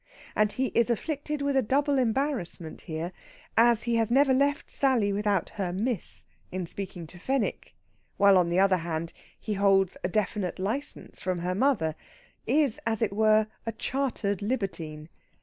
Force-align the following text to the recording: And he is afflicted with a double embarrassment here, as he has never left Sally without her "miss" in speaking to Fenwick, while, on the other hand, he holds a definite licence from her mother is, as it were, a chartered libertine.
And 0.35 0.51
he 0.53 0.69
is 0.69 0.89
afflicted 0.89 1.43
with 1.43 1.55
a 1.55 1.61
double 1.61 1.99
embarrassment 1.99 2.81
here, 2.89 3.11
as 3.55 3.83
he 3.83 3.97
has 3.97 4.09
never 4.09 4.33
left 4.33 4.71
Sally 4.71 5.13
without 5.13 5.49
her 5.61 5.71
"miss" 5.71 6.25
in 6.51 6.65
speaking 6.65 7.05
to 7.05 7.19
Fenwick, 7.19 7.75
while, 8.17 8.35
on 8.39 8.49
the 8.49 8.57
other 8.57 8.77
hand, 8.77 9.13
he 9.39 9.53
holds 9.53 9.97
a 10.03 10.07
definite 10.09 10.57
licence 10.57 11.21
from 11.21 11.37
her 11.37 11.53
mother 11.53 11.93
is, 12.47 12.79
as 12.83 13.03
it 13.03 13.13
were, 13.13 13.45
a 13.67 13.71
chartered 13.73 14.41
libertine. 14.41 15.07